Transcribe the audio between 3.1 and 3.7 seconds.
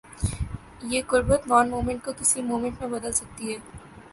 سکتی ہے۔